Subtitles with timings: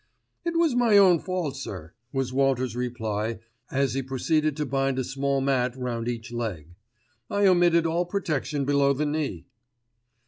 [0.43, 3.37] "It was my own fault, sir," was Walters' reply
[3.69, 6.73] as he proceeded to bind a small mat round each leg.
[7.29, 9.45] "I omitted all protection below the knee."